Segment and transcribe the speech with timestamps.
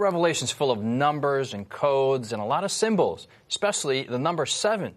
[0.00, 4.94] Revelation's full of numbers and codes and a lot of symbols, especially the number seven.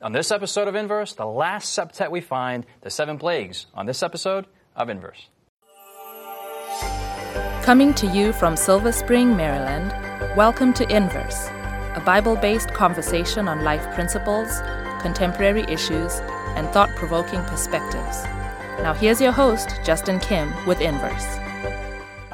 [0.00, 3.66] On this episode of Inverse, the last septet we find, the seven plagues.
[3.74, 5.28] On this episode of Inverse.
[7.62, 9.92] Coming to you from Silver Spring, Maryland,
[10.34, 11.48] welcome to Inverse,
[11.94, 14.60] a Bible based conversation on life principles,
[15.02, 16.20] contemporary issues,
[16.56, 18.24] and thought provoking perspectives.
[18.80, 21.38] Now, here's your host, Justin Kim, with Inverse.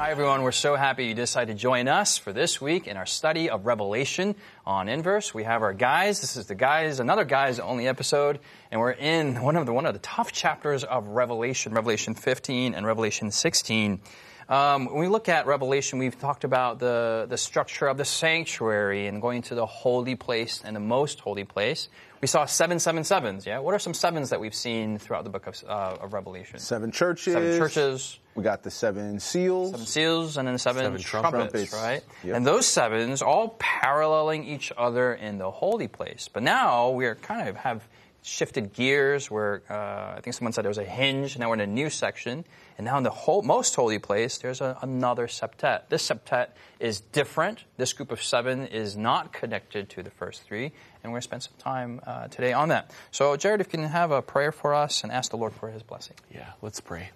[0.05, 0.43] Hi, everyone.
[0.43, 3.65] We're so happy you decided to join us for this week in our study of
[3.65, 5.33] Revelation on Inverse.
[5.33, 6.21] We have our guys.
[6.21, 9.87] This is the guys, another guys only episode, and we're in one of the one
[9.87, 13.99] of the tough chapters of Revelation, Revelation 15 and Revelation 16.
[14.47, 19.07] Um, when we look at Revelation, we've talked about the, the structure of the sanctuary
[19.07, 21.89] and going to the holy place and the most holy place.
[22.21, 23.45] We saw seven, seven, sevens.
[23.45, 26.59] Yeah, what are some sevens that we've seen throughout the book of, uh, of Revelation?
[26.59, 27.33] Seven churches.
[27.33, 28.19] Seven churches.
[28.35, 29.71] We got the seven seals.
[29.71, 31.73] Seven seals and then seven, Seven trumpets, trumpets.
[31.73, 32.03] right?
[32.23, 32.35] Yep.
[32.35, 36.29] And those sevens all paralleling each other in the holy place.
[36.31, 37.87] But now we are kind of have
[38.25, 41.37] shifted gears where uh, I think someone said there was a hinge.
[41.37, 42.43] Now we're in a new section.
[42.77, 45.89] And now in the whole, most holy place, there's a, another septet.
[45.89, 46.47] This septet
[46.79, 47.63] is different.
[47.77, 50.65] This group of seven is not connected to the first three.
[51.03, 52.91] And we're going to spend some time uh, today on that.
[53.11, 55.69] So, Jared, if you can have a prayer for us and ask the Lord for
[55.69, 56.15] his blessing.
[56.33, 57.11] Yeah, let's pray.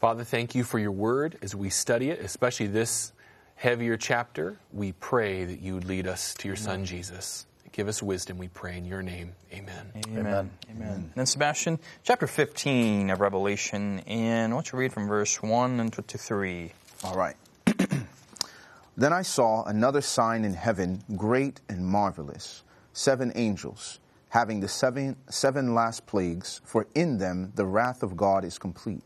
[0.00, 3.12] Father, thank you for your word as we study it, especially this
[3.56, 4.56] heavier chapter.
[4.72, 7.47] We pray that you would lead us to your son, Jesus.
[7.78, 9.34] Give us wisdom, we pray in your name.
[9.52, 9.92] Amen.
[10.08, 10.50] Amen.
[10.68, 10.90] Amen.
[10.90, 15.40] And then Sebastian, chapter 15 of Revelation, and I want you to read from verse
[15.40, 16.72] 1 and 23.
[17.04, 17.36] All right.
[18.96, 25.14] then I saw another sign in heaven, great and marvelous, seven angels, having the seven,
[25.30, 29.04] seven last plagues, for in them the wrath of God is complete.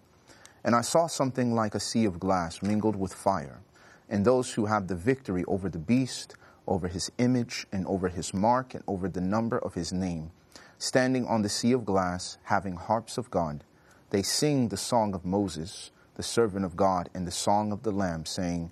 [0.64, 3.61] And I saw something like a sea of glass mingled with fire,
[4.09, 6.36] and those who have the victory over the beast,
[6.67, 10.31] over his image, and over his mark, and over the number of his name,
[10.79, 13.64] standing on the sea of glass, having harps of God.
[14.11, 17.92] They sing the song of Moses, the servant of God, and the song of the
[17.92, 18.70] Lamb, saying,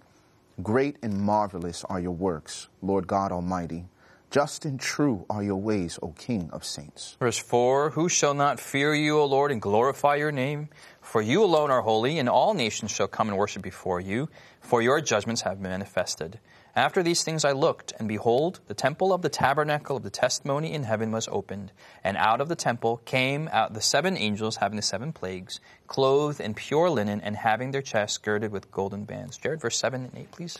[0.63, 3.87] Great and marvelous are your works, Lord God Almighty.
[4.31, 7.17] Just and true are your ways, O King of saints.
[7.19, 10.69] Verse 4 Who shall not fear you, O Lord, and glorify your name?
[11.01, 14.29] For you alone are holy, and all nations shall come and worship before you,
[14.61, 16.39] for your judgments have been manifested.
[16.77, 20.73] After these things I looked, and behold, the temple of the tabernacle of the testimony
[20.73, 21.73] in heaven was opened,
[22.05, 25.59] and out of the temple came out the seven angels having the seven plagues,
[25.89, 29.37] clothed in pure linen, and having their chests girded with golden bands.
[29.37, 30.59] Jared, verse 7 and 8, please.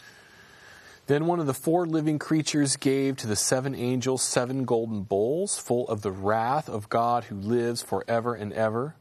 [1.07, 5.59] Then one of the four living creatures gave to the seven angels seven golden bowls
[5.59, 8.95] full of the wrath of God who lives forever and ever.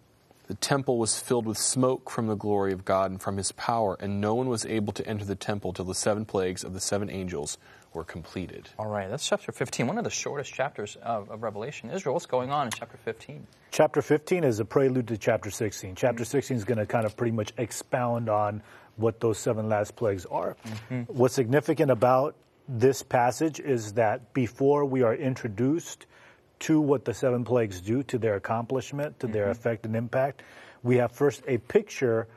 [0.50, 3.96] The temple was filled with smoke from the glory of God and from his power,
[4.00, 6.80] and no one was able to enter the temple till the seven plagues of the
[6.80, 7.60] seven angels
[7.94, 8.68] were completed.
[8.80, 11.92] All right, that's chapter 15, one of the shortest chapters of, of Revelation.
[11.92, 13.46] Israel, what's going on in chapter 15?
[13.70, 15.94] Chapter 15 is a prelude to chapter 16.
[15.94, 16.32] Chapter mm-hmm.
[16.32, 18.64] 16 is going to kind of pretty much expound on
[18.96, 20.58] what those seven last plagues are.
[20.66, 21.14] Mm-hmm.
[21.14, 22.36] What's significant about
[22.68, 26.08] this passage is that before we are introduced
[26.60, 30.44] to what the seven plagues do, to their accomplishment, to their effect and impact,
[30.84, 32.28] we have first a picture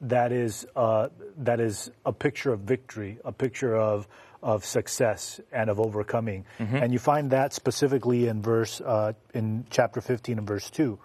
[0.00, 4.08] that is uh, that is a picture of victory, a picture of
[4.42, 10.00] of success and of overcoming, and you find that specifically in verse uh, in chapter
[10.00, 10.98] 15 and verse 2.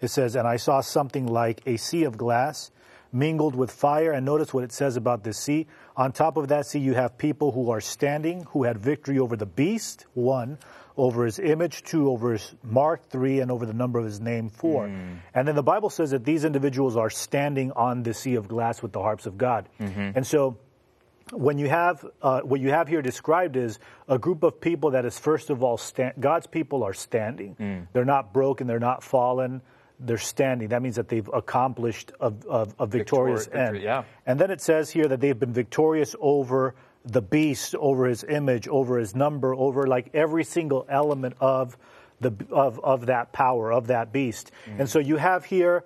[0.00, 2.70] It says, "And I saw something like a sea of glass."
[3.14, 4.12] Mingled with fire.
[4.12, 5.66] And notice what it says about this sea.
[5.96, 9.36] On top of that sea, you have people who are standing, who had victory over
[9.36, 10.58] the beast, one,
[10.96, 14.48] over his image, two, over his mark, three, and over the number of his name,
[14.48, 14.86] four.
[14.86, 15.18] Mm.
[15.34, 18.82] And then the Bible says that these individuals are standing on the sea of glass
[18.82, 19.68] with the harps of God.
[19.80, 20.10] Mm-hmm.
[20.16, 20.58] And so,
[21.32, 25.06] when you have uh, what you have here described is a group of people that
[25.06, 25.80] is first of all
[26.20, 27.56] God's people are standing.
[27.56, 27.88] Mm.
[27.92, 28.66] They're not broken.
[28.66, 29.62] They're not fallen.
[30.00, 30.68] They're standing.
[30.68, 33.82] That means that they've accomplished a, a, a victorious Victor- end.
[33.82, 34.04] yeah.
[34.26, 36.74] And then it says here that they've been victorious over
[37.04, 41.76] the beast, over his image, over his number, over like every single element of
[42.20, 44.50] the of of that power of that beast.
[44.66, 44.80] Mm.
[44.80, 45.84] And so you have here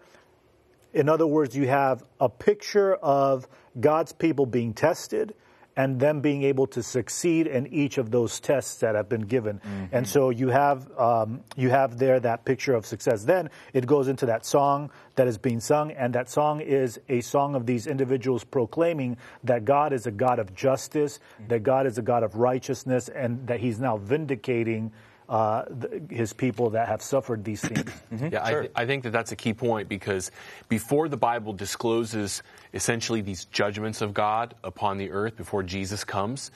[0.95, 3.47] in other words, you have a picture of
[3.79, 5.35] God's people being tested
[5.79, 9.61] and them being able to succeed in each of those tests that have been given.
[9.93, 13.23] And so you have um, you have there that picture of success.
[13.23, 17.21] Then it goes into that song that is being sung, and that song is a
[17.21, 21.97] song of these individuals proclaiming that God is a God of justice, that God is
[21.97, 24.91] a God of righteousness, and that He's now vindicating
[25.29, 27.85] uh, the, his people that have suffered these things.
[28.33, 30.31] Yeah, I, th- I think that that's a key point because
[30.69, 32.43] before the Bible discloses
[32.73, 36.51] essentially these judgments of God upon the earth before Jesus comes,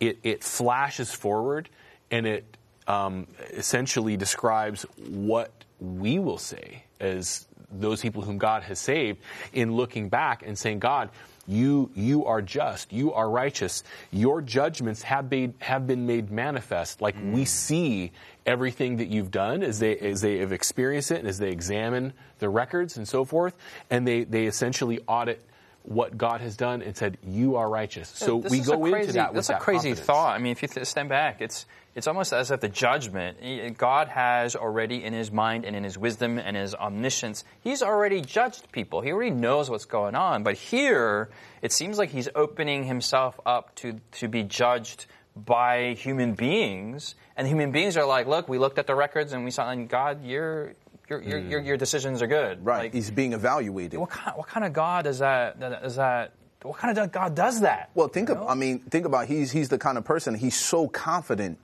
[0.00, 1.68] it, it flashes forward
[2.10, 2.56] and it
[2.86, 9.20] um, essentially describes what we will say as those people whom God has saved
[9.52, 11.10] in looking back and saying, God,
[11.46, 12.92] you, you are just.
[12.92, 13.84] You are righteous.
[14.10, 17.02] Your judgments have been, have been made manifest.
[17.02, 17.48] Like we mm.
[17.48, 18.12] see
[18.46, 22.12] everything that you've done as they, as they have experienced it and as they examine
[22.38, 23.54] the records and so forth.
[23.90, 25.44] And they, they essentially audit
[25.82, 28.08] what God has done and said, you are righteous.
[28.08, 30.06] So This we go crazy, into that with That's a that crazy confidence.
[30.06, 30.34] thought.
[30.34, 33.38] I mean, if you stand back, it's it's almost as if the judgment
[33.78, 38.20] God has already in His mind and in His wisdom and His omniscience, He's already
[38.20, 39.00] judged people.
[39.00, 40.42] He already knows what's going on.
[40.42, 41.30] But here,
[41.62, 45.06] it seems like He's opening Himself up to to be judged
[45.36, 49.44] by human beings, and human beings are like, "Look, we looked at the records and
[49.44, 50.74] we saw, and God, your
[51.08, 51.66] your your, your, mm.
[51.66, 52.84] your decisions are good." Right.
[52.84, 53.98] Like, He's being evaluated.
[53.98, 55.60] what kind, what kind of God is that?
[55.60, 56.32] that- Is that?
[56.62, 57.90] What kind of God does that?
[57.94, 60.88] Well, think of, I mean, think about he's he's the kind of person he's so
[60.88, 61.58] confident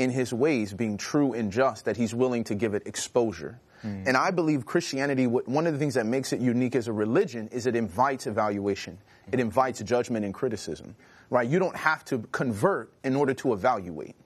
[0.00, 3.60] in his ways being true and just that he's willing to give it exposure.
[3.82, 4.04] Hmm.
[4.06, 7.48] And I believe Christianity, one of the things that makes it unique as a religion
[7.52, 8.96] is it invites evaluation.
[9.30, 10.96] It invites judgment and criticism.
[11.28, 11.46] Right?
[11.46, 14.16] You don't have to convert in order to evaluate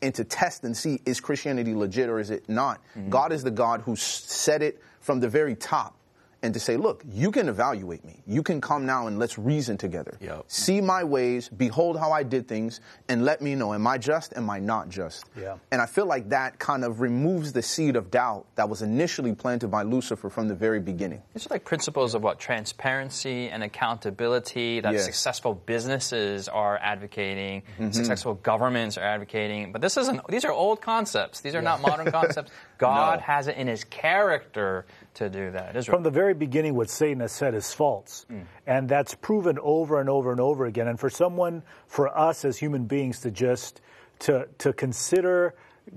[0.00, 2.80] and to test and see is Christianity legit or is it not.
[2.94, 3.10] Hmm.
[3.10, 5.96] God is the God who said it from the very top
[6.44, 8.20] and to say, look, you can evaluate me.
[8.26, 10.18] You can come now and let's reason together.
[10.20, 10.44] Yep.
[10.48, 14.36] See my ways, behold how I did things, and let me know, am I just,
[14.36, 15.24] am I not just?
[15.40, 15.56] Yeah.
[15.72, 19.34] And I feel like that kind of removes the seed of doubt that was initially
[19.34, 21.22] planted by Lucifer from the very beginning.
[21.32, 25.06] These are like principles of what transparency and accountability that Yes.
[25.06, 27.90] successful businesses are advocating, mm-hmm.
[27.92, 29.72] successful governments are advocating.
[29.72, 31.40] But this isn't; these are old concepts.
[31.40, 32.50] These are not modern concepts.
[32.78, 33.24] God No.
[33.24, 35.76] has it in His character to do that.
[35.76, 35.96] Israel.
[35.96, 38.26] From the very beginning, what Satan has said is false.
[38.28, 38.40] Hmm.
[38.66, 40.88] And that's proven over and over and over again.
[40.88, 43.80] And for someone, for us as human beings to just,
[44.20, 45.54] to, to consider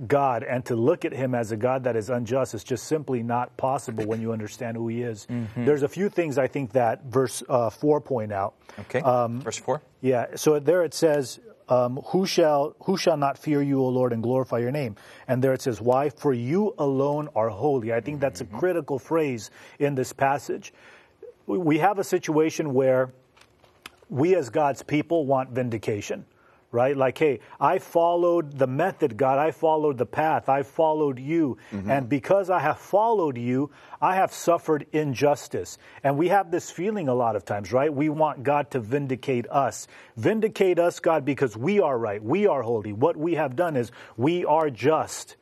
[0.08, 3.24] God and to look at him as a God that is unjust is just simply
[3.24, 5.26] not possible when you understand who he is.
[5.30, 5.66] Mm-hmm.
[5.66, 8.56] There's a few things I think that verse uh, 4 point out.
[8.80, 9.82] okay, um, verse four.
[10.02, 10.36] Yeah.
[10.36, 14.24] So there it says, um, "Who shall who shall not fear you, O Lord, and
[14.24, 14.96] glorify your name?"
[15.28, 16.10] And there it says, "Why?
[16.10, 20.74] For you alone are holy." I think that's a critical phrase in this passage.
[21.46, 23.12] We- We have a situation where
[24.10, 26.26] we as God's people want vindication,
[26.72, 26.96] right?
[26.96, 29.40] Like, hey, I followed the method, God.
[29.40, 30.50] I followed the path.
[30.50, 31.58] I followed you.
[31.72, 31.90] Mm-hmm.
[31.90, 33.72] And because I have followed you,
[34.02, 35.78] I have suffered injustice.
[36.04, 37.94] And we have this feeling a lot of times, right?
[37.94, 39.88] We want God to vindicate us.
[40.16, 42.24] Vindicate us, God, because we are right.
[42.24, 42.94] We are holy.
[42.94, 45.36] What we have done is we are just.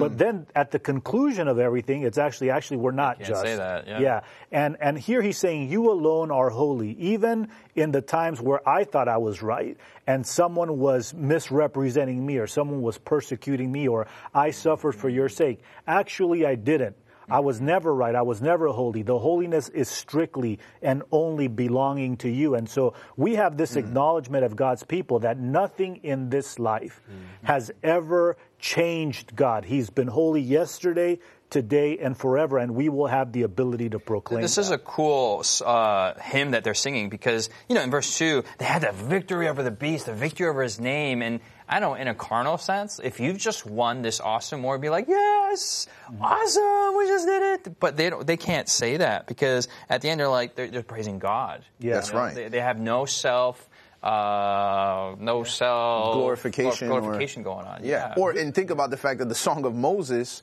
[0.00, 3.42] But then at the conclusion of everything, it's actually actually we're not just.
[3.42, 4.00] say that, yeah.
[4.00, 4.20] yeah.
[4.52, 8.84] And and here he's saying you alone are holy, even in the times where I
[8.84, 9.76] thought I was right
[10.06, 15.28] and someone was misrepresenting me or someone was persecuting me or I suffered for your
[15.28, 15.60] sake.
[15.86, 16.96] Actually I didn't.
[17.30, 18.14] I was never right.
[18.14, 19.02] I was never holy.
[19.02, 22.54] The holiness is strictly and only belonging to you.
[22.54, 27.00] And so we have this acknowledgement of God's people that nothing in this life
[27.42, 29.64] has ever changed God.
[29.64, 31.18] He's been holy yesterday,
[31.50, 34.40] today, and forever, and we will have the ability to proclaim.
[34.40, 38.42] This is a cool uh, hymn that they're singing because, you know, in verse 2,
[38.58, 41.22] they had the victory over the beast, the victory over his name.
[41.22, 44.76] And I don't know, in a carnal sense, if you've just won this awesome war,
[44.78, 45.86] be like, yes,
[46.20, 47.80] awesome, we just did it.
[47.80, 50.82] But they, don't, they can't say that because at the end they're like, they're, they're
[50.82, 51.64] praising God.
[51.78, 51.94] Yeah.
[51.94, 52.34] That's right.
[52.34, 53.68] They, they have no self.
[54.02, 57.80] Uh, no self Glorification or- glorification going on.
[57.82, 58.12] Yeah.
[58.18, 60.42] Or and think about the fact that the song of Moses,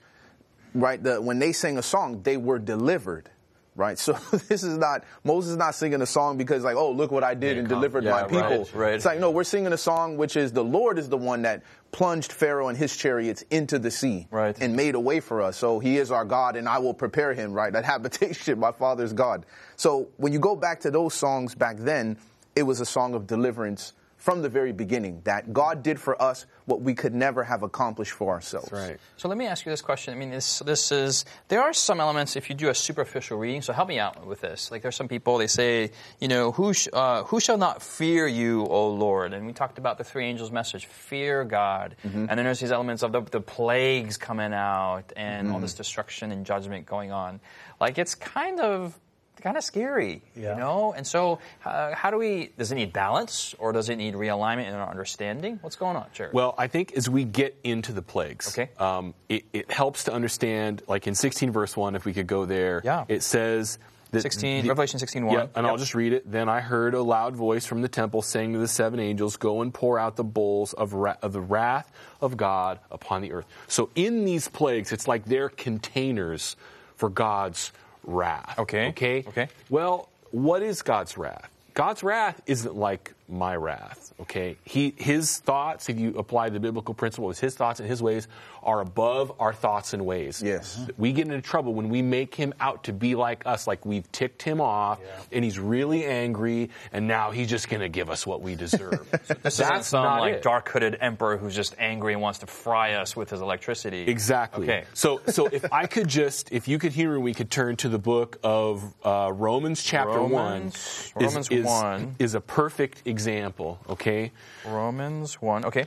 [0.73, 1.01] right?
[1.01, 3.29] The, when they sang a song, they were delivered.
[3.73, 4.11] Right, so
[4.49, 7.33] this is not Moses is not singing a song because like, oh, look what I
[7.35, 8.41] did and delivered yeah, my people.
[8.65, 8.93] right, right.
[8.95, 11.63] It's like no, we're singing a song which is the Lord is the one that
[11.93, 14.57] plunged Pharaoh and his chariots into the sea, Right.
[14.61, 15.55] and made a way for us.
[15.57, 17.53] So He is our God, and I will prepare Him.
[17.53, 19.45] Right, that habitation, my Father's God.
[19.77, 22.17] So when you go back to those songs back then,
[22.55, 26.45] it was a song of deliverance from the very beginning that God did for us
[26.65, 28.71] what we could never have accomplished for ourselves.
[28.71, 28.99] Right.
[29.17, 30.13] So let me ask you this question.
[30.13, 33.63] I mean, this this is there are some elements if you do a superficial reading.
[33.63, 34.69] So help me out with this.
[34.69, 38.27] Like there's some people they say, you know, who sh- uh, who shall not fear
[38.27, 39.33] you, O Lord?
[39.33, 41.95] And we talked about the three angels' message: fear God.
[42.03, 46.31] And then there's these elements of the, the plagues coming out and all this destruction
[46.31, 47.39] and judgment going on.
[47.79, 48.99] Like it's kind of
[49.41, 50.53] kind of scary, Yeah.
[50.53, 50.93] you know.
[50.95, 52.51] And so, uh, how do we?
[52.57, 55.57] Does it need balance, or does it need realignment in our understanding?
[55.61, 56.33] What's going on, Jared?
[56.33, 58.69] Well, I think as we get into the plagues, Okay.
[58.79, 62.45] um, it, it helps to understand, like in 16 verse 1, if we could go
[62.45, 63.05] there, Yeah.
[63.07, 63.77] it says
[64.11, 65.31] that 16 the- Revelation 16:1.
[65.31, 66.29] Yeah, and I'll just read it.
[66.29, 69.61] Then I heard a loud voice from the temple saying to the seven angels, Go
[69.61, 73.45] and pour out the bowls of, ra- of the wrath of God upon the earth.
[73.69, 76.55] So in these plagues, it's like they're containers
[76.95, 77.71] for God's
[78.03, 78.57] wrath.
[78.59, 78.89] Okay.
[78.89, 79.23] Okay?
[79.27, 79.47] Okay.
[79.69, 81.49] Well, what is God's wrath?
[81.73, 84.57] God's wrath isn't like my wrath, okay?
[84.63, 88.27] He, his thoughts, if you apply the biblical principle, is his thoughts and his ways
[88.63, 90.41] are above our thoughts and ways.
[90.43, 90.79] Yes.
[90.97, 94.09] We get into trouble when we make him out to be like us, like we've
[94.11, 94.99] ticked him off
[95.31, 99.09] and he's really angry and now he's just going to give us what we deserve.
[99.41, 102.93] this isn't some not like dark hooded emperor who's just angry and wants to fry
[102.93, 104.01] us with his electricity.
[104.01, 104.67] Exactly.
[104.69, 104.85] Okay.
[104.93, 107.89] So, so if I could just, if you could hear me, we could turn to
[107.89, 111.25] the book of uh, Romans, chapter Romans- one.
[111.25, 112.15] Romans is, is, 1.
[112.19, 113.20] is a perfect example.
[113.27, 114.31] Example, okay.
[114.65, 115.65] Romans one.
[115.65, 115.85] Okay.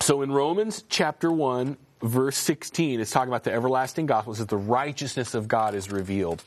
[0.00, 4.34] So in Romans chapter 1, verse 16, it's talking about the everlasting gospel.
[4.34, 6.44] It says the righteousness of God is revealed.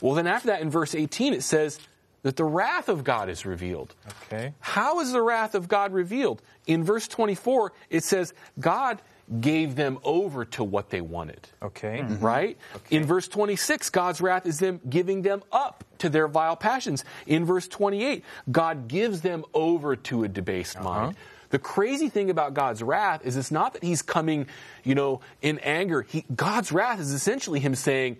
[0.00, 1.78] Well, then after that, in verse 18, it says
[2.22, 3.94] that the wrath of God is revealed.
[4.24, 4.52] Okay.
[4.60, 6.42] How is the wrath of God revealed?
[6.66, 9.00] In verse 24, it says God
[9.40, 11.48] gave them over to what they wanted.
[11.60, 12.00] Okay.
[12.02, 12.24] Mm-hmm.
[12.24, 12.58] Right?
[12.90, 17.04] In verse 26, God's wrath is them giving them up to their vile passions.
[17.26, 20.84] In verse 28, God gives them over to a debased uh-huh.
[20.84, 21.16] mind.
[21.50, 24.46] The crazy thing about God's wrath is it's not that he's coming,
[24.84, 26.02] you know, in anger.
[26.02, 28.18] He, God's wrath is essentially him saying,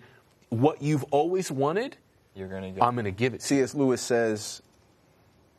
[0.49, 1.97] what you've always wanted,
[2.35, 2.83] You're gonna get.
[2.83, 3.61] I'm going to give it to you.
[3.61, 3.75] C.S.
[3.75, 4.61] Lewis says,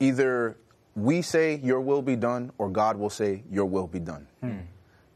[0.00, 0.56] either
[0.94, 4.26] we say your will be done, or God will say your will be done.
[4.40, 4.58] Hmm.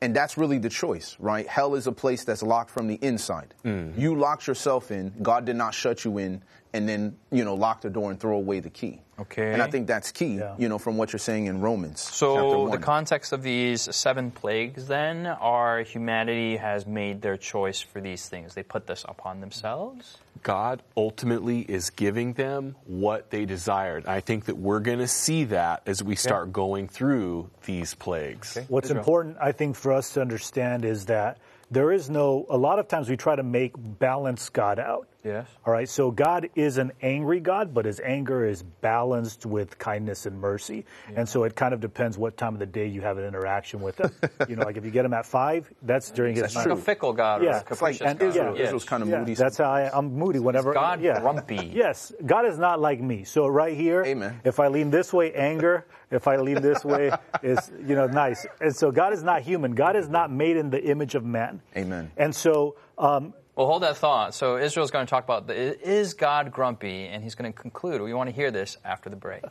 [0.02, 1.46] And that's really the choice, right?
[1.46, 3.54] Hell is a place that's locked from the inside.
[3.64, 3.96] Mm.
[3.96, 5.12] You locked yourself in.
[5.22, 6.42] God did not shut you in,
[6.72, 9.00] and then you know lock the door and throw away the key.
[9.18, 9.52] Okay.
[9.52, 10.54] And I think that's key, Yeah.
[10.58, 12.02] you know, from what you're saying in Romans.
[12.04, 17.80] chapter So the context of these seven plagues then are humanity has made their choice
[17.80, 18.54] for these things.
[18.54, 20.18] They put this upon themselves.
[20.42, 24.06] God ultimately is giving them what they desired.
[24.06, 28.58] I think that we're going to see that as we start going through these plagues.
[28.66, 31.38] What's important, I think, for us to understand is that
[31.70, 35.06] there is no, a lot of times we try to make balance God out.
[35.24, 35.46] Yes.
[35.64, 40.26] All right, so God is an angry God, but his anger is balanced with kindness
[40.26, 40.84] and mercy.
[41.14, 43.80] And so it kind of depends what time of the day you have an interaction
[43.80, 44.10] with him.
[44.48, 46.76] you know, like if you get him at five, that's during his It's like a
[46.76, 47.50] fickle God or Yeah.
[47.52, 48.28] a It's capricious like- and God.
[48.28, 48.64] Israel- Yes.
[48.64, 49.34] Israel's kind of Yeah, moody.
[49.34, 50.72] that's how I, I'm moody whenever.
[50.74, 51.20] God yeah.
[51.20, 51.70] grumpy?
[51.72, 53.22] Yes, God is not like me.
[53.24, 54.40] So right here, Amen.
[54.44, 55.86] if I lean this way, anger.
[56.10, 57.10] If I lean this way,
[57.42, 58.44] is you know nice.
[58.60, 59.74] And so God is not human.
[59.74, 61.62] God is not made in the image of man.
[61.76, 62.10] Amen.
[62.18, 64.34] And so um, Well, hold that thought.
[64.34, 65.54] So Israel's going to talk about the,
[65.86, 68.00] is God grumpy, and he's going to conclude.
[68.00, 69.44] We want to hear this after the break.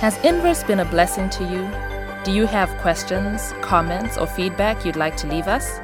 [0.00, 1.70] Has Inverse been a blessing to you?
[2.24, 5.78] Do you have questions, comments, or feedback you'd like to leave us?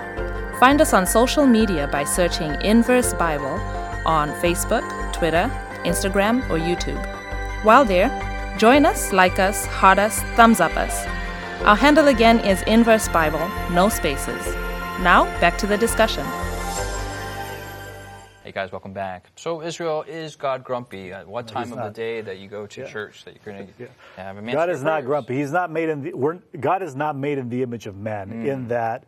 [0.58, 3.60] Find us on social media by searching Inverse Bible
[4.06, 5.50] on Facebook, Twitter,
[5.84, 7.04] Instagram, or YouTube.
[7.62, 8.08] While there,
[8.56, 11.06] join us, like us, heart us, thumbs up us.
[11.62, 14.54] Our handle again is Inverse Bible, no spaces.
[15.00, 16.24] Now, back to the discussion.
[18.42, 19.30] Hey guys, welcome back.
[19.36, 21.12] So Israel, is God grumpy?
[21.12, 23.68] At what time he's of the day that you go to church that you're going
[23.68, 24.54] to have a man?
[24.54, 25.36] God is not grumpy.
[25.36, 28.28] He's not made in the, we're, God is not made in the image of man.
[28.30, 28.46] Hmm.
[28.46, 29.04] In that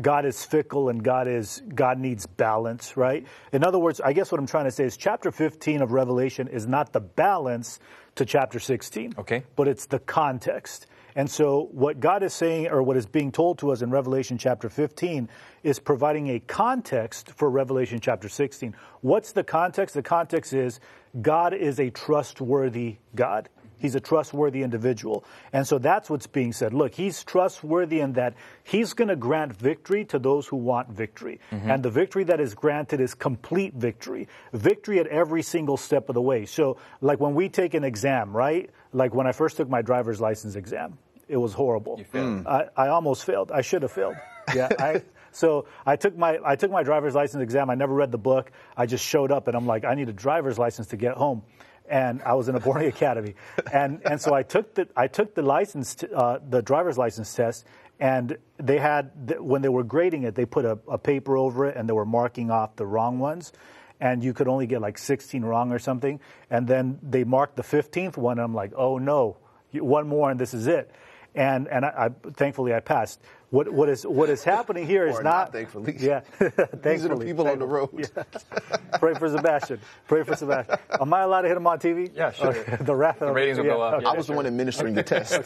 [0.00, 3.24] God is fickle and God is God needs balance, right?
[3.52, 6.48] In other words, I guess what I'm trying to say is chapter 15 of Revelation
[6.48, 7.78] is not the balance
[8.16, 9.14] to chapter 16.
[9.18, 9.44] Okay.
[9.54, 10.86] But it's the context.
[11.18, 14.38] And so what God is saying or what is being told to us in Revelation
[14.38, 15.28] chapter 15
[15.64, 18.76] is providing a context for Revelation chapter 16.
[19.00, 19.96] What's the context?
[19.96, 20.78] The context is
[21.20, 23.48] God is a trustworthy God.
[23.78, 25.24] He's a trustworthy individual.
[25.52, 26.72] And so that's what's being said.
[26.72, 31.40] Look, he's trustworthy in that he's going to grant victory to those who want victory.
[31.50, 31.70] Mm-hmm.
[31.70, 34.28] And the victory that is granted is complete victory.
[34.52, 36.44] Victory at every single step of the way.
[36.44, 38.70] So, like when we take an exam, right?
[38.92, 40.98] Like when I first took my driver's license exam,
[41.28, 41.96] it was horrible.
[41.98, 42.46] You failed.
[42.46, 43.52] I, I almost failed.
[43.52, 44.16] I should have failed.
[44.54, 44.70] Yeah.
[44.78, 47.68] I, so I took my I took my driver's license exam.
[47.68, 48.50] I never read the book.
[48.78, 51.42] I just showed up and I'm like, I need a driver's license to get home.
[51.86, 53.34] And I was in a boarding academy,
[53.70, 57.34] and and so I took the I took the license t- uh, the driver's license
[57.34, 57.66] test,
[58.00, 61.66] and they had th- when they were grading it, they put a, a paper over
[61.66, 63.52] it and they were marking off the wrong ones,
[64.00, 66.20] and you could only get like 16 wrong or something,
[66.50, 69.36] and then they marked the 15th one, and I'm like, oh no,
[69.72, 70.90] one more and this is it
[71.34, 73.20] and and I, I thankfully I passed.
[73.50, 75.96] what what is what is happening here is Or not, not, thankfully.
[75.98, 78.04] Yeah, These are the thankfully, people on the thankfully.
[78.16, 79.00] road.
[79.00, 79.80] Pray for Sebastian.
[80.06, 80.76] Pray for Sebastian.
[81.00, 82.10] Am I allowed to hit him on TV?
[82.14, 82.48] Yeah, sure.
[82.56, 82.76] Okay.
[82.80, 83.94] the wrath of The ratings will go up.
[83.94, 84.06] okay.
[84.06, 85.40] I was the one administering the test.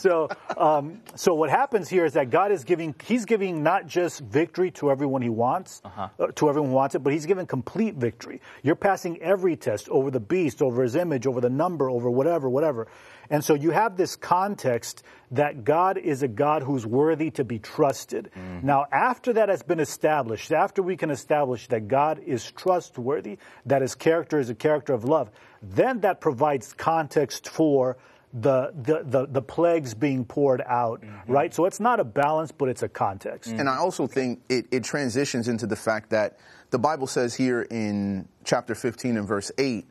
[0.00, 4.20] so, um, so what happens here is that God is giving, He's giving not just
[4.20, 7.94] victory to everyone He wants, uh to everyone who wants it, but He's giving complete
[7.94, 8.40] victory.
[8.62, 12.48] You're passing every test over the beast, over His image, over the number, over whatever,
[12.50, 12.88] whatever.
[13.30, 17.60] And so you have this context that God is a God who's worthy to be
[17.60, 18.30] trusted.
[18.36, 18.66] Mm-hmm.
[18.66, 23.82] Now, after that has been established, after we can establish that God is trustworthy, that
[23.82, 25.30] His character is a character of love,
[25.62, 27.96] then that provides context for
[28.32, 31.32] the, the, the, the plagues being poured out, mm-hmm.
[31.32, 31.52] right?
[31.54, 33.50] So it's not a balance, but it's a context.
[33.50, 33.60] Mm.
[33.60, 36.38] And I also think it, it transitions into the fact that
[36.70, 39.84] the Bible says here in chapter 15 and verse 8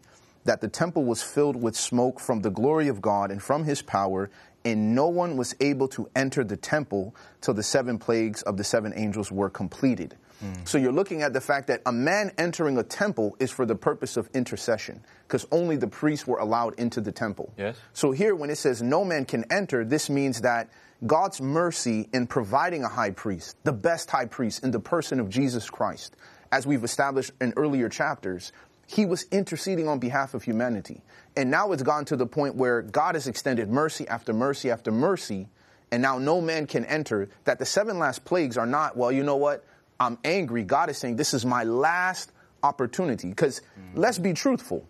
[0.49, 3.83] that the temple was filled with smoke from the glory of God and from his
[3.83, 4.31] power,
[4.65, 8.63] and no one was able to enter the temple till the seven plagues of the
[8.63, 10.15] seven angels were completed.
[10.39, 10.53] Hmm.
[10.63, 13.75] So you're looking at the fact that a man entering a temple is for the
[13.75, 17.53] purpose of intercession, because only the priests were allowed into the temple.
[17.55, 17.77] Yes.
[17.93, 20.71] So here, when it says no man can enter, this means that
[21.05, 25.29] God's mercy in providing a high priest, the best high priest in the person of
[25.29, 26.15] Jesus Christ,
[26.51, 28.51] as we've established in earlier chapters,
[28.89, 31.03] he was interceding on behalf of humanity.
[31.37, 34.91] And now it's gone to the point where God has extended mercy after mercy after
[34.91, 35.47] mercy,
[35.91, 39.23] and now no man can enter, that the seven last plagues are not, well, you
[39.23, 39.63] know what?
[39.99, 40.63] I'm angry.
[40.63, 42.31] God is saying, this is my last
[42.63, 43.29] opportunity.
[43.29, 43.61] Because
[43.93, 44.87] let's be truthful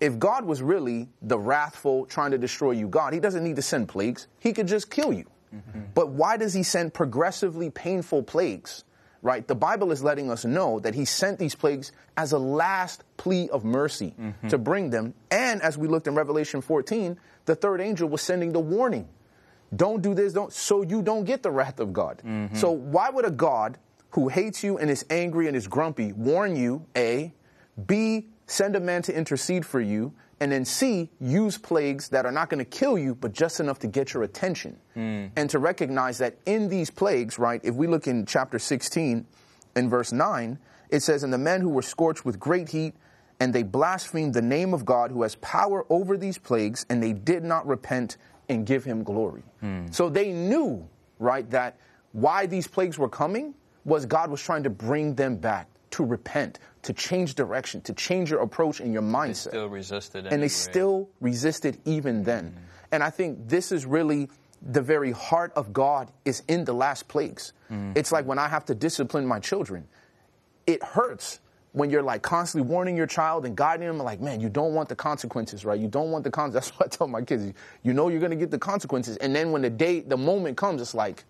[0.00, 3.62] if God was really the wrathful, trying to destroy you God, He doesn't need to
[3.62, 4.26] send plagues.
[4.38, 5.26] He could just kill you.
[5.94, 8.84] But why does He send progressively painful plagues?
[9.22, 9.46] Right?
[9.46, 13.48] The Bible is letting us know that He sent these plagues as a last plea
[13.48, 14.48] of mercy mm-hmm.
[14.48, 15.14] to bring them.
[15.30, 19.08] And as we looked in Revelation 14, the third angel was sending the warning.
[19.74, 22.20] Don't do this, don't, so you don't get the wrath of God.
[22.22, 22.54] Mm-hmm.
[22.54, 23.78] So why would a God
[24.10, 27.32] who hates you and is angry and is grumpy warn you, A,
[27.86, 32.32] B, send a man to intercede for you, and then C, use plagues that are
[32.32, 34.76] not going to kill you, but just enough to get your attention.
[34.94, 35.30] Mm.
[35.34, 39.24] And to recognize that in these plagues, right, if we look in chapter 16
[39.76, 40.58] in verse 9,
[40.90, 42.94] it says, And the men who were scorched with great heat,
[43.40, 47.12] and they blasphemed the name of God who has power over these plagues, and they
[47.12, 48.16] did not repent
[48.48, 49.42] and give him glory.
[49.60, 49.86] Hmm.
[49.90, 50.86] So they knew,
[51.18, 51.78] right, that
[52.12, 53.54] why these plagues were coming
[53.84, 58.30] was God was trying to bring them back to repent, to change direction, to change
[58.30, 59.48] your approach and your mindset.
[59.48, 60.26] Still resisted.
[60.26, 62.46] and they still resisted even then.
[62.46, 62.58] Hmm.
[62.92, 64.28] And I think this is really
[64.62, 67.52] the very heart of God is in the last plagues.
[67.68, 67.92] Hmm.
[67.94, 69.86] It's like when I have to discipline my children,
[70.66, 71.40] it hurts
[71.74, 74.88] when you're like constantly warning your child and guiding them like man you don't want
[74.88, 75.78] the consequences right?
[75.78, 77.52] You don't want the consequences that's what i tell my kids.
[77.82, 79.16] You know you're going to get the consequences.
[79.18, 81.24] And then when the day the moment comes it's like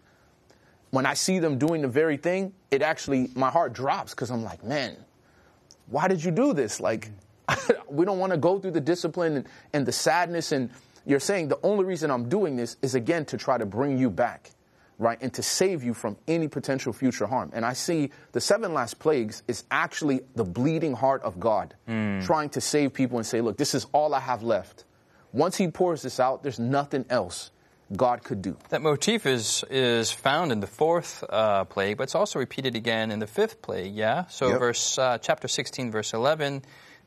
[0.90, 4.44] when i see them doing the very thing it actually my heart drops because i'm
[4.44, 4.96] like man
[5.86, 6.80] why did you do this?
[6.80, 7.10] Like
[7.88, 10.52] we don't want to go through the discipline and, and the sadness.
[10.52, 10.70] And
[11.06, 14.10] you're saying the only reason i'm doing this is again to try to bring you
[14.10, 14.50] back
[14.98, 18.72] right and to save you from any potential future harm and i see the seven
[18.74, 21.74] last plagues is actually the bleeding heart of god
[22.22, 24.84] trying to save people and say look this is all i have left
[25.32, 27.50] once he pours this out there's nothing else
[27.96, 32.14] god could do That motif is is found in the fourth uh, plague, but it's
[32.14, 33.94] also repeated again in the fifth plague.
[33.94, 34.24] Yeah.
[34.28, 34.58] So Yep.
[34.58, 36.62] verse uh, chapter sixteen, verse eleven,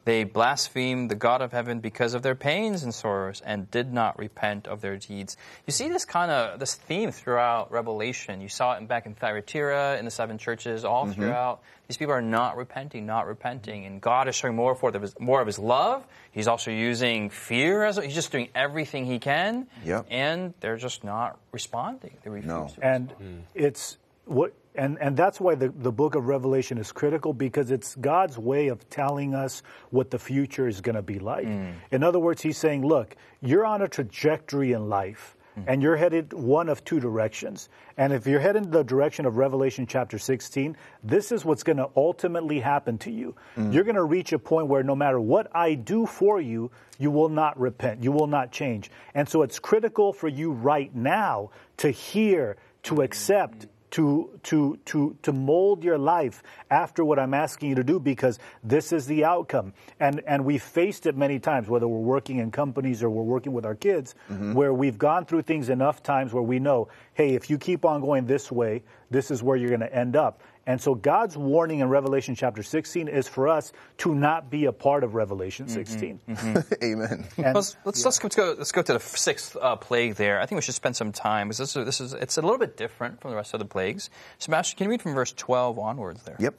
[0.08, 4.18] they blasphemed the God of heaven because of their pains and sorrows, and did not
[4.18, 5.36] repent of their deeds.
[5.66, 8.40] You see this kind of this theme throughout Revelation.
[8.40, 11.22] You saw it in, back in Thyatira, in the seven churches, all Mm-hmm.
[11.22, 11.60] throughout.
[11.90, 15.20] These people are not repenting, not repenting, and God is showing more forth of his,
[15.20, 16.06] more of His love.
[16.32, 20.06] He's also using fear as he's just doing everything he can, Yep.
[20.10, 22.16] and they're just not responding.
[22.24, 22.72] They refuse No.
[22.76, 27.34] to And it's what and, and that's why the, the book of Revelation is critical
[27.34, 31.48] because it's God's way of telling us what the future is going to be like.
[31.48, 31.74] Mm.
[31.92, 35.64] In other words, he's saying, look, you're on a trajectory in life mm.
[35.68, 37.70] and you're headed one of two directions.
[37.98, 41.90] And if you're heading the direction of Revelation chapter 16, this is what's going to
[41.96, 43.36] ultimately happen to you.
[43.58, 43.74] Mm.
[43.74, 47.10] You're going to reach a point where no matter what I do for you, you
[47.10, 48.04] will not repent.
[48.04, 48.92] You will not change.
[49.16, 55.16] And so it's critical for you right now to hear, to accept, to to to
[55.22, 59.24] to mold your life after what I'm asking you to do because this is the
[59.24, 59.74] outcome.
[60.00, 63.54] And and we've faced it many times, whether we're working in companies or we're working
[63.54, 64.54] with our kids, mm-hmm.
[64.54, 68.02] where we've gone through things enough times where we know, hey, if you keep on
[68.02, 70.42] going this way, this is where you're going to end up.
[70.68, 74.74] And so God's warning in Revelation chapter 16 is for us to not be a
[74.74, 76.20] part of Revelation 16.
[76.84, 77.26] Amen.
[77.38, 80.42] And- Let's let's, let's go let's go to the sixth uh, plague there.
[80.42, 82.58] I think we should spend some time because this is, this is it's a little
[82.58, 84.10] bit different from the rest of the plagues.
[84.40, 86.36] Sebastian, can you read from verse twelve onwards there?
[86.40, 86.56] Yep.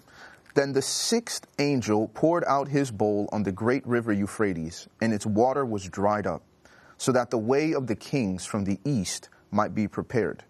[0.54, 5.26] Then the sixth angel poured out his bowl on the great river Euphrates, and its
[5.26, 6.42] water was dried up,
[6.96, 10.44] so that the way of the kings from the east might be prepared.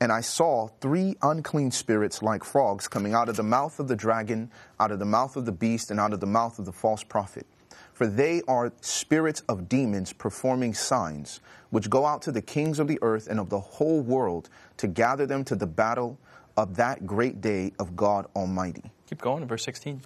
[0.00, 3.96] And I saw three unclean spirits like frogs coming out of the mouth of the
[3.96, 6.72] dragon, out of the mouth of the beast, and out of the mouth of the
[6.72, 7.46] false prophet.
[7.92, 12.88] For they are spirits of demons performing signs, which go out to the kings of
[12.88, 16.18] the earth and of the whole world to gather them to the battle
[16.56, 18.90] of that great day of God Almighty.
[19.08, 20.02] Keep going to verse sixteen.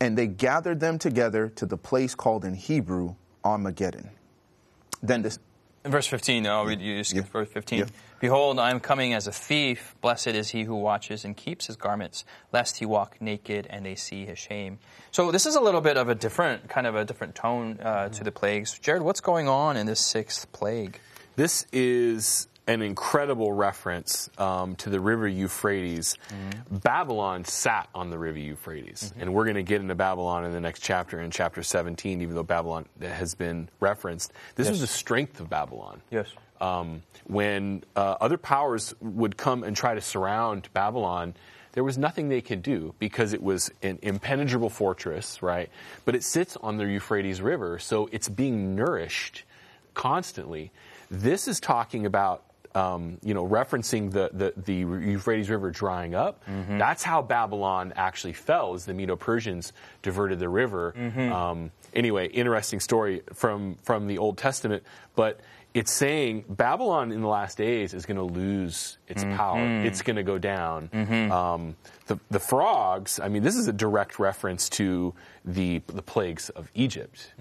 [0.00, 4.10] And they gathered them together to the place called in Hebrew Armageddon.
[5.02, 5.38] Then this,
[5.84, 7.30] In verse 15, I'll read you skip Yeah.
[7.30, 7.78] verse 15.
[7.80, 7.84] Yeah.
[8.18, 9.94] Behold, I am coming as a thief.
[10.00, 13.94] Blessed is he who watches and keeps his garments, lest he walk naked and they
[13.94, 14.78] see his shame.
[15.10, 18.08] So this is a little bit of a different, kind of a different tone uh,
[18.08, 18.78] to the plagues.
[18.78, 21.00] Jared, what's going on in this sixth plague?
[21.36, 26.16] This is an incredible reference um, to the river Euphrates.
[26.70, 29.12] Babylon sat on the river Euphrates.
[29.18, 32.34] And we're going to get into Babylon in the next chapter, in chapter 17, even
[32.34, 34.32] though Babylon has been referenced.
[34.54, 36.00] This was the strength of Babylon.
[36.10, 36.32] Yes.
[36.60, 41.34] Um, when uh, other powers would come and try to surround Babylon,
[41.72, 45.68] there was nothing they could do because it was an impenetrable fortress, right?
[46.04, 49.42] But it sits on the Euphrates River, so it's being nourished
[49.92, 50.70] constantly.
[51.10, 52.42] This is talking about.
[52.74, 56.42] Um, you know, referencing the, the, the Euphrates River drying up.
[56.76, 60.92] That's how Babylon actually fell, as the Medo-Persians diverted the river.
[61.32, 64.82] Um, anyway, interesting story from, from the Old Testament.
[65.14, 65.38] But
[65.72, 69.58] it's saying Babylon in the last days is going to lose its power.
[69.86, 70.88] It's going to go down.
[71.30, 76.50] Um, the, the frogs, I mean, this is a direct reference to the, the plagues
[76.50, 77.34] of Egypt.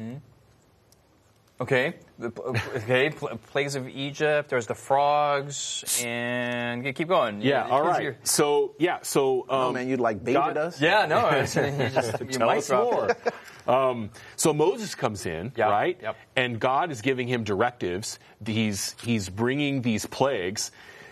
[1.61, 1.93] Okay.
[2.19, 2.31] The,
[2.77, 3.09] okay.
[3.11, 4.49] pl- Plagues of Egypt.
[4.49, 7.41] There's the frogs, and yeah, keep going.
[7.41, 9.41] Yeah, You- all you- So, yeah, so.
[9.43, 10.81] Um, oh man, you like baited God- us?
[10.81, 11.27] Yeah, no.
[11.29, 13.31] it's- you just, you Tell mic us dropped
[13.67, 13.89] more.
[13.91, 15.97] um, so Moses comes in, Yep, right?
[16.01, 16.15] yep.
[16.35, 18.19] And God is giving him directives.
[18.45, 20.71] He's he's bringing these plagues.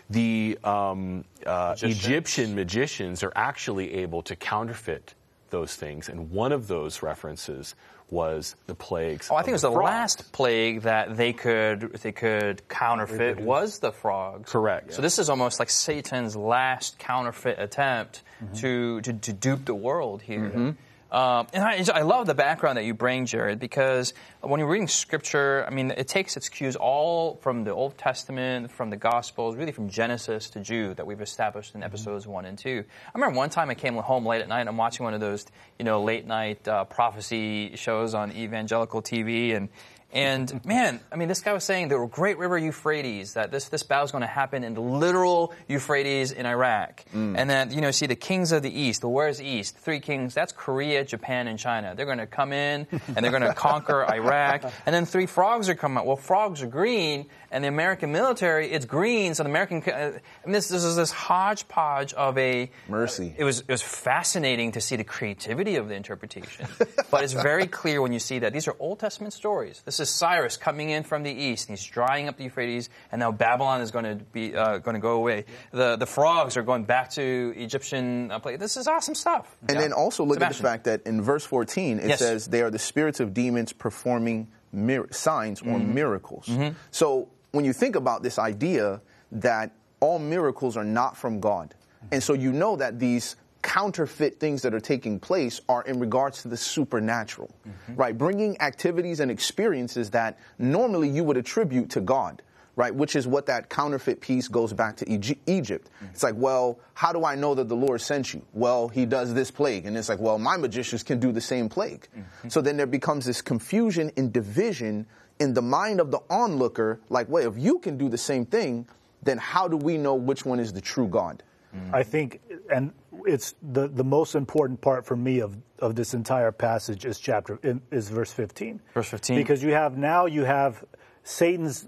[0.10, 2.06] The um, uh, Magicians.
[2.06, 5.14] Egyptian magicians are actually able to counterfeit
[5.52, 7.76] those things, and one of those references
[8.12, 9.30] was the plagues.
[9.32, 9.86] Oh, I think it was the of frogs.
[9.86, 14.52] last plague that they could they could counterfeit was the frogs.
[14.52, 14.94] Correct.
[14.94, 18.54] So this is almost like Satan's last counterfeit attempt mm-hmm.
[18.56, 20.42] to, to to dupe the world here.
[20.42, 20.72] Mm-hmm.
[21.12, 24.88] Um, and I, I love the background that you bring, Jared, because when you're reading
[24.88, 29.58] Scripture, I mean, it takes its cues all from the Old Testament, from the Gospels,
[29.58, 32.86] really from Genesis to Jude that we've established in episodes one and two.
[33.08, 34.62] I remember one time I came home late at night.
[34.62, 35.46] and I'm watching one of those,
[35.78, 39.68] you know, late night uh, prophecy shows on evangelical TV, and
[40.14, 43.84] and man, I mean, this guy was saying the great river Euphrates, that this, this
[43.84, 47.06] battle is going to happen in the literal Euphrates in Iraq.
[47.14, 47.38] Mm.
[47.38, 49.02] And then, you know, see the kings of the East.
[49.02, 49.78] the where's East?
[49.78, 50.34] Three kings.
[50.34, 51.94] That's Korea, Japan, and China.
[51.96, 54.66] They're going to come in and they're going to conquer Iraq.
[54.86, 56.06] And then three frogs are coming out.
[56.06, 59.34] Well, frogs are green, and the American military, it's green.
[59.36, 60.12] So the American, uh,
[60.46, 62.70] mean, this, this is this hodgepodge of a.
[62.88, 63.36] Mercy.
[63.38, 66.68] It was, it was fascinating to see the creativity of the interpretation.
[67.12, 69.82] but it's very clear when you see that these are Old Testament stories.
[69.86, 73.20] This is Cyrus coming in from the east, and he's drying up the Euphrates, and
[73.20, 75.46] now Babylon is going to be uh, going to go away.
[75.72, 78.60] The the frogs are going back to Egyptian uh, place.
[78.60, 79.56] This is awesome stuff.
[79.68, 79.82] And Yeah.
[79.82, 80.66] then also look Sebastian.
[80.66, 82.20] at the fact that in verse 14 it Yes.
[82.20, 86.50] says they are the spirits of demons performing mir- signs or miracles.
[86.92, 91.76] So when you think about this idea that all miracles are not from God,
[92.12, 96.42] and so you know that these counterfeit things that are taking place are in regards
[96.42, 97.96] to the supernatural, mm-hmm.
[97.96, 98.18] right?
[98.18, 102.42] Bringing activities and experiences that normally you would attribute to God
[102.76, 102.94] right?
[102.94, 105.90] Which is what that counterfeit piece goes back to Egy- Egypt.
[105.98, 106.14] Mm-hmm.
[106.14, 108.42] It's like, well, how do I know that the Lord sent you?
[108.54, 109.86] Well, he does this plague.
[109.86, 112.08] And it's like, well, my magicians can do the same plague.
[112.16, 112.50] Mm-hmm.
[112.50, 115.06] So then there becomes this confusion and division
[115.42, 118.88] in the mind of the onlooker, like, wait, if you can do the same thing,
[119.24, 121.42] then how do we know which one is the true God?
[121.76, 121.96] Mm-hmm.
[121.96, 122.94] I think, and
[123.26, 127.60] it's the, the most important part for me of, of this entire passage is chapter
[127.92, 128.82] is verse 15.
[128.94, 129.36] Verse 15.
[129.36, 130.84] Because you have now you have
[131.24, 131.88] Satan's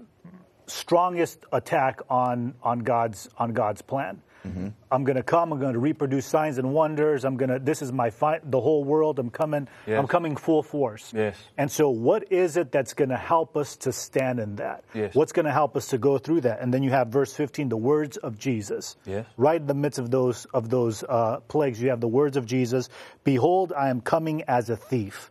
[0.66, 4.20] strongest attack on on God's on God's plan.
[4.46, 4.68] Mm-hmm.
[4.90, 5.52] I'm going to come.
[5.52, 7.24] I'm going to reproduce signs and wonders.
[7.24, 7.58] I'm going to.
[7.58, 9.18] This is my fi- the whole world.
[9.18, 9.68] I'm coming.
[9.86, 9.98] Yes.
[9.98, 11.12] I'm coming full force.
[11.14, 11.36] Yes.
[11.56, 14.84] And so, what is it that's going to help us to stand in that?
[14.92, 15.14] Yes.
[15.14, 16.60] What's going to help us to go through that?
[16.60, 18.96] And then you have verse 15, the words of Jesus.
[19.06, 19.26] Yes.
[19.36, 22.44] Right in the midst of those of those uh, plagues, you have the words of
[22.44, 22.88] Jesus.
[23.24, 25.30] Behold, I am coming as a thief.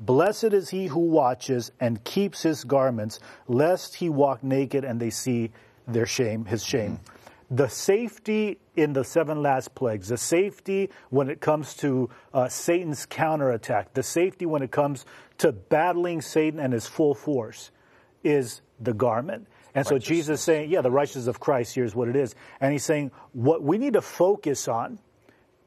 [0.00, 5.10] Blessed is he who watches and keeps his garments, lest he walk naked and they
[5.10, 5.50] see
[5.86, 7.00] their shame, his shame.
[7.50, 13.06] The safety in the seven last plagues, the safety when it comes to uh, Satan's
[13.06, 15.06] counterattack, the safety when it comes
[15.38, 17.70] to battling Satan and his full force
[18.22, 19.46] is the garment.
[19.74, 22.34] And so Jesus is saying, yeah, the righteousness of Christ, here's what it is.
[22.60, 24.98] And he's saying, what we need to focus on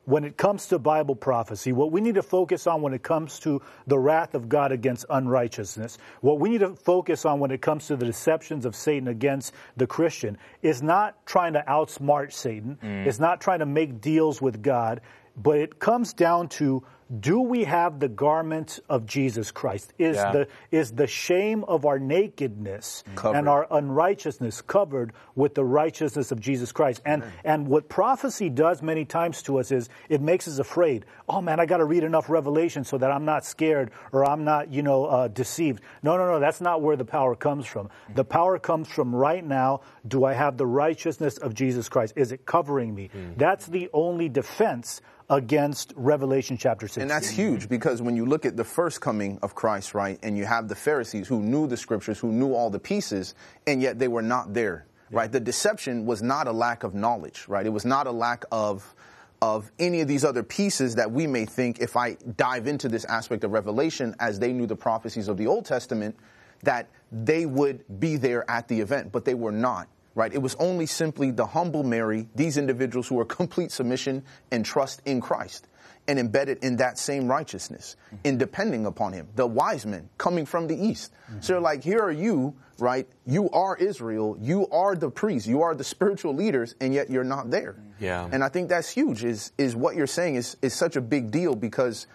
[0.05, 3.39] when it comes to Bible prophecy, what we need to focus on when it comes
[3.39, 7.61] to the wrath of God against unrighteousness, what we need to focus on when it
[7.61, 12.77] comes to the deceptions of Satan against the Christian, is not trying to outsmart Satan,
[12.83, 13.05] mm.
[13.05, 15.01] it's not trying to make deals with God,
[15.37, 16.83] but it comes down to
[17.19, 19.91] do we have the garment of Jesus Christ?
[19.97, 20.32] Is Yeah.
[20.32, 23.38] the is the shame of our nakedness Covered.
[23.38, 27.02] and our unrighteousness covered with the righteousness of Jesus Christ?
[27.06, 31.06] And and what prophecy does many times to us is it makes us afraid.
[31.28, 34.43] Oh man, I got to read enough revelation so that I'm not scared or I'm
[34.45, 35.82] not you know uh, deceived.
[36.04, 36.39] No, no, no.
[36.39, 37.89] That's not where the power comes from.
[38.15, 39.82] The power comes from right now.
[40.08, 42.13] Do I have the righteousness of Jesus Christ?
[42.15, 43.10] Is it covering me?
[43.38, 46.97] That's the only defense against Revelation chapter 6.
[47.01, 50.37] And that's huge because when you look at the first coming of Christ, right, and
[50.37, 53.33] you have the Pharisees who knew the scriptures, who knew all the pieces,
[53.65, 55.31] and yet they were not there, right?
[55.31, 57.65] The deception was not a lack of knowledge, right?
[57.65, 58.93] It was not a lack of
[59.41, 63.05] of any of these other pieces that we may think if I dive into this
[63.05, 66.15] aspect of Revelation as they knew the prophecies of the Old Testament,
[66.61, 70.33] that they would be there at the event, but they were not right?
[70.33, 75.01] It was only simply the humble Mary, these individuals who were complete submission and trust
[75.05, 75.69] in Christ
[76.07, 78.15] and embedded in that same righteousness mm-hmm.
[78.23, 79.27] in depending upon him.
[79.35, 81.11] The wise men coming from the east.
[81.29, 81.41] Mm-hmm.
[81.41, 83.07] So they're like, here are you, right?
[83.25, 84.37] You are Israel.
[84.39, 85.47] You are the priests.
[85.47, 87.75] You are the spiritual leaders, and yet you're not there.
[87.99, 88.27] Yeah.
[88.31, 91.31] And I think that's huge is, is what you're saying is, is such a big
[91.31, 92.07] deal because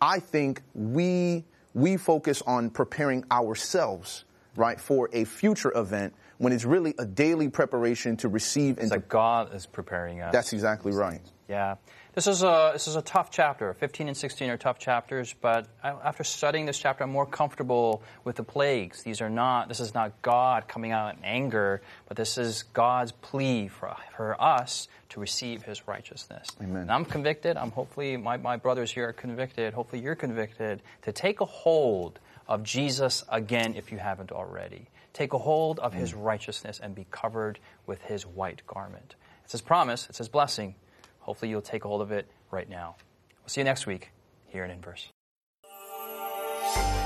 [0.00, 4.24] I think we, we focus on preparing ourselves,
[4.56, 8.90] right, for a future event when it's really a daily preparation to receive and It's
[8.90, 10.32] to like God is preparing us.
[10.32, 11.20] that's exactly right.
[11.48, 11.76] Yeah.
[12.14, 13.72] This is a this is a tough chapter.
[13.72, 18.02] 15 and 16 are tough chapters, but I, after studying this chapter, I'm more comfortable
[18.24, 19.02] with the plagues.
[19.02, 19.68] These are not.
[19.68, 24.38] This is not God coming out in anger, but this is God's plea for for
[24.38, 26.48] us to receive His righteousness.
[26.60, 26.82] Amen.
[26.82, 27.56] And I'm convicted.
[27.56, 29.72] I'm hopefully my my brothers here are convicted.
[29.72, 34.86] Hopefully you're convicted to take a hold of Jesus again if you haven't already.
[35.14, 36.22] Take a hold of His mm.
[36.22, 39.14] righteousness and be covered with His white garment.
[39.44, 40.08] It's His promise.
[40.10, 40.74] It's His blessing.
[41.22, 42.96] Hopefully, you'll take a hold of it right now.
[43.40, 44.10] We'll see you next week
[44.46, 45.08] here in Inverse.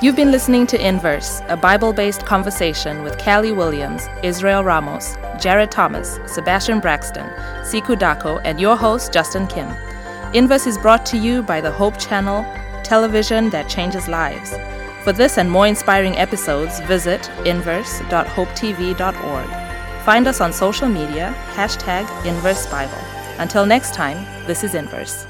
[0.02, 5.70] You've been listening to Inverse, a Bible based conversation with Callie Williams, Israel Ramos, Jared
[5.70, 7.26] Thomas, Sebastian Braxton,
[7.64, 9.68] Siku Dako, and your host, Justin Kim.
[10.34, 12.44] Inverse is brought to you by the Hope Channel,
[12.84, 14.54] television that changes lives.
[15.02, 20.04] For this and more inspiring episodes, visit inverse.hopetv.org.
[20.04, 23.15] Find us on social media, hashtag Inverse Bible.
[23.38, 25.26] Until next time, this is Inverse.